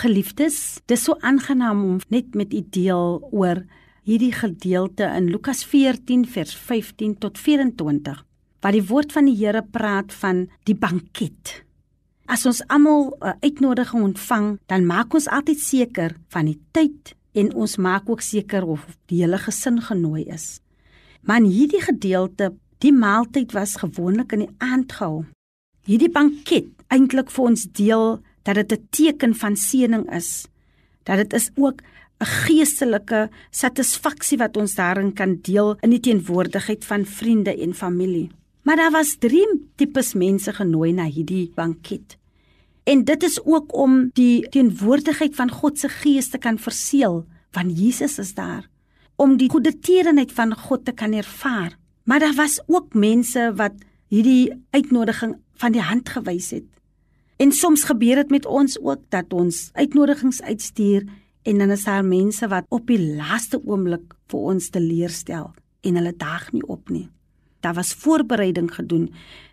Geliefdes, 0.00 0.80
dis 0.88 1.02
so 1.04 1.12
aangenaam 1.20 1.82
om 1.84 1.96
net 2.08 2.32
met 2.38 2.54
u 2.56 2.60
deel 2.72 3.18
oor 3.36 3.58
hierdie 4.08 4.32
gedeelte 4.32 5.04
in 5.04 5.26
Lukas 5.28 5.60
14 5.68 6.22
vers 6.24 6.54
15 6.56 7.18
tot 7.20 7.36
24 7.36 8.22
waar 8.64 8.76
die 8.76 8.86
woord 8.88 9.12
van 9.12 9.28
die 9.28 9.36
Here 9.36 9.60
praat 9.60 10.14
van 10.22 10.46
die 10.68 10.76
banket. 10.76 11.52
As 12.24 12.46
ons 12.48 12.62
almal 12.68 13.12
'n 13.20 13.36
uitnodiging 13.44 14.02
ontvang, 14.02 14.58
dan 14.68 14.86
maak 14.86 15.14
ons 15.14 15.28
altyd 15.28 15.60
seker 15.60 16.16
van 16.28 16.46
die 16.46 16.60
tyd 16.72 17.14
en 17.34 17.52
ons 17.54 17.76
maak 17.76 18.08
ook 18.08 18.20
seker 18.20 18.64
of 18.64 18.86
die 19.06 19.20
hele 19.20 19.38
gesin 19.38 19.80
genooi 19.80 20.24
is. 20.24 20.60
Maar 21.22 21.36
in 21.36 21.50
hierdie 21.50 21.82
gedeelte, 21.82 22.54
die 22.78 22.92
maaltyd 22.92 23.52
was 23.52 23.76
gewoonlik 23.76 24.32
in 24.32 24.38
die 24.38 24.54
aand 24.58 24.92
gehou. 24.92 25.24
Hierdie 25.84 26.12
banket 26.12 26.72
eintlik 26.88 27.30
vir 27.30 27.44
ons 27.44 27.66
deel 27.72 28.22
dat 28.42 28.54
dit 28.54 28.72
'n 28.72 28.86
teken 28.90 29.34
van 29.34 29.56
seëning 29.56 30.12
is. 30.12 30.46
Dat 31.02 31.16
dit 31.16 31.32
is 31.32 31.50
ook 31.54 31.80
'n 32.20 32.24
geestelike 32.24 33.30
satisfaksie 33.50 34.38
wat 34.38 34.56
ons 34.56 34.74
daarin 34.74 35.12
kan 35.12 35.38
deel 35.42 35.76
in 35.80 35.90
die 35.90 36.00
teenwoordigheid 36.00 36.84
van 36.84 37.04
vriende 37.04 37.62
en 37.62 37.74
familie. 37.74 38.30
Maar 38.62 38.76
daar 38.76 38.90
was 38.90 39.16
drie 39.18 39.46
tipes 39.76 40.14
mense 40.14 40.52
genooi 40.52 40.92
na 40.92 41.04
hierdie 41.04 41.52
banket. 41.54 42.16
En 42.84 43.04
dit 43.04 43.22
is 43.22 43.44
ook 43.44 43.74
om 43.74 44.10
die 44.12 44.48
teenwoordigheid 44.48 45.34
van 45.34 45.50
God 45.50 45.78
se 45.78 45.88
Gees 45.88 46.28
te 46.28 46.38
kan 46.38 46.58
verseël, 46.58 47.26
want 47.50 47.78
Jesus 47.78 48.18
is 48.18 48.34
daar 48.34 48.68
om 49.20 49.36
die 49.36 49.50
goeie 49.52 49.72
tierenheid 49.84 50.32
van 50.32 50.54
God 50.56 50.86
te 50.88 50.94
kan 50.96 51.12
ervaar. 51.12 51.76
Maar 52.08 52.22
daar 52.24 52.34
was 52.34 52.60
ook 52.66 52.94
mense 52.96 53.50
wat 53.56 53.76
hierdie 54.08 54.48
uitnodiging 54.70 55.36
van 55.60 55.72
die 55.76 55.84
hand 55.84 56.08
gewys 56.08 56.50
het. 56.56 56.64
En 57.40 57.52
soms 57.56 57.86
gebeur 57.88 58.20
dit 58.20 58.30
met 58.30 58.46
ons 58.46 58.76
ook 58.80 59.00
dat 59.08 59.32
ons 59.32 59.70
uitnodigings 59.72 60.42
uitstuur 60.42 61.06
En 61.42 61.58
dan 61.58 61.70
is 61.70 61.84
daar 61.84 62.04
mense 62.04 62.48
wat 62.48 62.66
op 62.68 62.86
die 62.86 63.00
laaste 63.00 63.60
oomblik 63.64 64.14
vir 64.28 64.48
ons 64.52 64.68
teleurstel 64.74 65.50
en 65.80 65.96
hulle 65.96 66.12
daag 66.16 66.50
nie 66.52 66.64
op 66.68 66.90
nie. 66.92 67.08
Daar 67.64 67.74
was 67.76 67.94
voorbereiding 67.96 68.68
gedoen. 68.74 69.08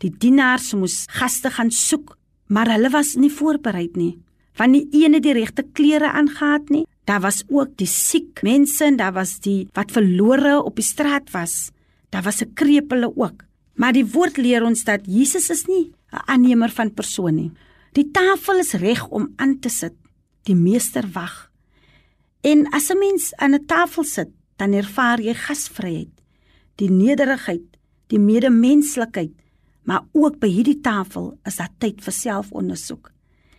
Die 0.00 0.12
dienaars 0.12 0.72
moes 0.76 1.04
gaste 1.08 1.50
gaan 1.50 1.70
soek, 1.72 2.16
maar 2.46 2.68
hulle 2.68 2.90
was 2.92 3.14
nie 3.16 3.32
voorbereid 3.32 3.96
nie. 3.96 4.18
Van 4.52 4.72
die 4.76 4.86
ene 5.02 5.20
die 5.24 5.32
regte 5.36 5.64
klere 5.72 6.12
aangetree 6.12 6.80
nie. 6.80 6.86
Daar 7.08 7.22
was 7.24 7.42
ook 7.48 7.76
die 7.80 7.88
siek 7.88 8.42
mense 8.44 8.84
en 8.84 8.96
daar 9.00 9.16
was 9.16 9.38
die 9.40 9.68
wat 9.74 9.92
verlore 9.92 10.60
op 10.62 10.76
die 10.76 10.84
straat 10.84 11.32
was. 11.32 11.70
Daar 12.10 12.22
was 12.22 12.42
'n 12.42 12.52
krepele 12.54 13.12
ook. 13.16 13.44
Maar 13.74 13.92
die 13.92 14.06
woord 14.06 14.36
leer 14.36 14.64
ons 14.64 14.84
dat 14.84 15.00
Jesus 15.06 15.50
is 15.50 15.66
nie 15.66 15.92
'n 16.12 16.22
aannemer 16.26 16.70
van 16.70 16.94
persoon 16.94 17.34
nie. 17.34 17.52
Die 17.92 18.10
tafel 18.10 18.62
is 18.62 18.72
reg 18.78 19.06
om 19.08 19.32
aan 19.36 19.58
te 19.58 19.68
sit. 19.68 19.96
Die 20.46 20.54
meester 20.54 21.08
wag. 21.12 21.50
En 22.40 22.66
as 22.72 22.90
'n 22.90 22.98
mens 22.98 23.34
aan 23.36 23.54
'n 23.54 23.66
tafel 23.66 24.04
sit, 24.04 24.30
dan 24.56 24.72
ervaar 24.72 25.20
jy 25.20 25.34
gasvryheid, 25.34 26.14
die 26.76 26.90
nederigheid, 26.90 27.66
die 28.06 28.18
medemenslikheid, 28.18 29.32
maar 29.82 30.04
ook 30.12 30.38
by 30.38 30.48
hierdie 30.48 30.80
tafel 30.80 31.38
is 31.44 31.56
daar 31.56 31.72
tyd 31.78 32.02
vir 32.02 32.12
selfondersoek. 32.12 33.12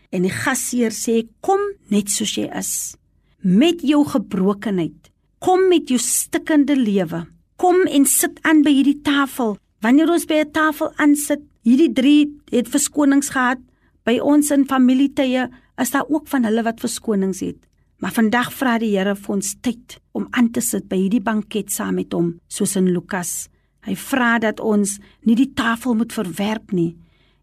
En 0.09 0.21
die 0.21 0.31
gasheer 0.31 0.91
sê: 0.91 1.27
"Kom 1.39 1.59
net 1.87 2.09
soos 2.09 2.35
jy 2.35 2.49
is, 2.57 2.95
met 3.41 3.81
jou 3.81 4.03
gebrokenheid. 4.05 5.09
Kom 5.41 5.67
met 5.69 5.89
jou 5.89 5.99
stikkende 5.99 6.75
lewe. 6.77 7.25
Kom 7.57 7.85
en 7.89 8.05
sit 8.05 8.39
aan 8.45 8.61
by 8.65 8.73
hierdie 8.73 9.01
tafel. 9.01 9.57
Wanneer 9.81 10.11
ons 10.13 10.25
by 10.25 10.41
'n 10.41 10.51
tafel 10.51 10.93
aansit, 10.95 11.41
hierdie 11.63 11.93
drie 11.93 12.41
het 12.51 12.67
verskonings 12.69 13.29
gehad. 13.29 13.57
By 14.05 14.19
ons 14.19 14.51
in 14.51 14.65
familietye 14.65 15.49
is 15.81 15.91
daar 15.91 16.09
ook 16.09 16.27
van 16.27 16.43
hulle 16.43 16.63
wat 16.63 16.79
verskonings 16.79 17.39
het." 17.39 17.67
Maar 18.01 18.11
vandag 18.11 18.49
vra 18.57 18.79
die 18.81 18.95
Here 18.97 19.13
vir 19.15 19.35
ons 19.35 19.55
tyd 19.61 19.99
om 20.17 20.25
aan 20.31 20.49
te 20.49 20.61
sit 20.61 20.87
by 20.89 20.97
hierdie 21.03 21.21
banket 21.21 21.69
saam 21.69 21.99
met 21.99 22.13
hom, 22.17 22.39
soos 22.49 22.73
in 22.75 22.89
Lukas. 22.89 23.47
Hy 23.85 23.93
vra 23.95 24.39
dat 24.41 24.59
ons 24.59 24.97
nie 25.25 25.35
die 25.37 25.51
tafel 25.53 25.93
moet 25.97 26.13
verwerp 26.13 26.73
nie 26.73 26.95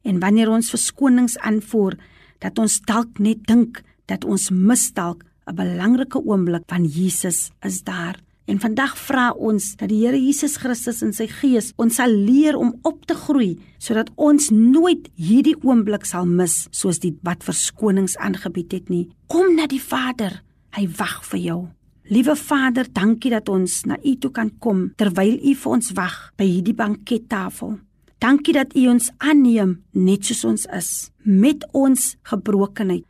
en 0.08 0.18
wanneer 0.22 0.50
ons 0.50 0.70
verskonings 0.72 1.36
aanvoer, 1.44 1.98
dat 2.40 2.58
ons 2.58 2.78
dalk 2.88 3.18
net 3.22 3.42
dink 3.46 3.82
dat 4.08 4.24
ons 4.24 4.48
mis 4.50 4.92
dalk 4.94 5.24
'n 5.46 5.54
belangrike 5.54 6.18
oomblik 6.18 6.64
van 6.66 6.84
Jesus 6.84 7.50
is 7.62 7.82
daar. 7.82 8.16
En 8.48 8.56
vandag 8.60 8.96
vra 8.96 9.28
ons 9.36 9.74
dat 9.76 9.90
die 9.92 10.00
Here 10.06 10.16
Jesus 10.16 10.56
Christus 10.56 11.02
in 11.04 11.12
sy 11.12 11.26
gees 11.28 11.74
ons 11.76 11.98
sal 12.00 12.08
leer 12.08 12.56
om 12.56 12.72
op 12.88 13.04
te 13.06 13.14
groei 13.14 13.58
sodat 13.76 14.08
ons 14.16 14.48
nooit 14.54 15.10
hierdie 15.20 15.56
oomblik 15.60 16.08
sal 16.08 16.24
mis 16.24 16.64
soos 16.72 17.02
die 17.04 17.12
wat 17.28 17.44
verskonings 17.44 18.16
aangebied 18.16 18.72
het 18.72 18.88
nie. 18.88 19.10
Kom 19.28 19.52
na 19.56 19.68
die 19.68 19.82
Vader 19.82 20.40
Hy 20.76 20.86
wag 20.98 21.22
vir 21.30 21.40
jou. 21.40 21.60
Liewe 22.08 22.34
Vader, 22.36 22.88
dankie 22.92 23.32
dat 23.32 23.48
ons 23.52 23.82
na 23.88 23.98
U 24.00 24.14
toe 24.20 24.30
kan 24.32 24.50
kom 24.62 24.88
terwyl 25.00 25.36
U 25.36 25.54
vir 25.62 25.72
ons 25.72 25.92
wag 25.96 26.16
by 26.40 26.46
hierdie 26.48 26.76
bankettafel. 26.76 27.78
Dankie 28.22 28.54
dat 28.56 28.74
U 28.76 28.86
ons 28.92 29.10
aanneem 29.18 29.78
net 29.92 30.28
soos 30.28 30.44
ons 30.48 30.68
is, 30.76 30.90
met 31.24 31.64
ons 31.76 32.14
gebrokenheid. 32.30 33.04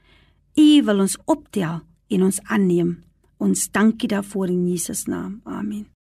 U 0.59 0.69
wil 0.89 1.05
ons 1.07 1.19
optel 1.27 1.83
en 2.11 2.27
ons 2.27 2.41
aanneem. 2.49 2.97
Ons 3.39 3.69
dankie 3.71 4.09
daarvoor 4.09 4.49
in 4.49 4.67
Jesus 4.69 5.07
naam. 5.07 5.41
Amen. 5.45 5.98